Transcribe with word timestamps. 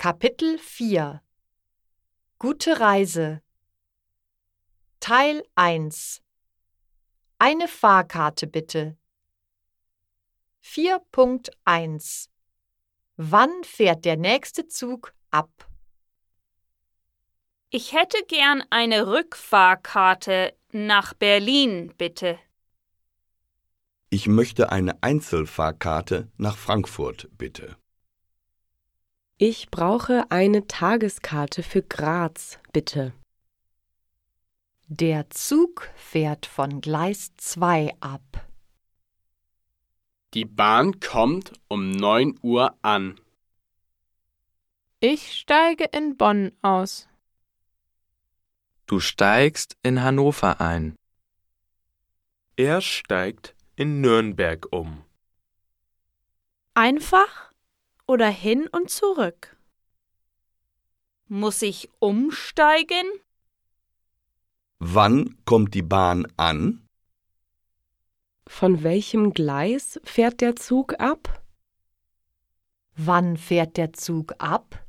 Kapitel 0.00 0.60
4 0.60 1.20
Gute 2.38 2.78
Reise 2.78 3.42
Teil 5.00 5.42
1 5.56 6.22
Eine 7.40 7.66
Fahrkarte 7.66 8.46
bitte 8.46 8.96
4.1 10.62 12.28
Wann 13.16 13.50
fährt 13.64 14.04
der 14.04 14.16
nächste 14.16 14.68
Zug 14.68 15.12
ab? 15.32 15.68
Ich 17.70 17.92
hätte 17.92 18.18
gern 18.28 18.62
eine 18.70 19.08
Rückfahrkarte 19.08 20.56
nach 20.70 21.12
Berlin, 21.14 21.92
bitte. 21.98 22.38
Ich 24.10 24.28
möchte 24.28 24.70
eine 24.70 25.02
Einzelfahrkarte 25.02 26.30
nach 26.36 26.56
Frankfurt, 26.56 27.28
bitte. 27.36 27.76
Ich 29.40 29.70
brauche 29.70 30.28
eine 30.32 30.66
Tageskarte 30.66 31.62
für 31.62 31.80
Graz, 31.80 32.58
bitte. 32.72 33.12
Der 34.88 35.30
Zug 35.30 35.88
fährt 35.94 36.44
von 36.44 36.80
Gleis 36.80 37.30
2 37.36 37.94
ab. 38.00 38.48
Die 40.34 40.44
Bahn 40.44 40.98
kommt 40.98 41.52
um 41.68 41.92
9 41.92 42.36
Uhr 42.42 42.76
an. 42.82 43.20
Ich 44.98 45.32
steige 45.38 45.84
in 45.84 46.16
Bonn 46.16 46.50
aus. 46.60 47.06
Du 48.86 48.98
steigst 48.98 49.76
in 49.84 50.02
Hannover 50.02 50.60
ein. 50.60 50.96
Er 52.56 52.80
steigt 52.80 53.54
in 53.76 54.00
Nürnberg 54.00 54.66
um. 54.72 55.04
Einfach 56.74 57.47
oder 58.08 58.28
hin 58.28 58.66
und 58.72 58.90
zurück? 58.90 59.56
Muss 61.28 61.62
ich 61.62 61.90
umsteigen? 62.00 63.06
Wann 64.80 65.36
kommt 65.44 65.74
die 65.74 65.82
Bahn 65.82 66.26
an? 66.36 66.88
Von 68.46 68.82
welchem 68.82 69.34
Gleis 69.34 70.00
fährt 70.04 70.40
der 70.40 70.56
Zug 70.56 70.98
ab? 70.98 71.44
Wann 72.96 73.36
fährt 73.36 73.76
der 73.76 73.92
Zug 73.92 74.34
ab? 74.38 74.84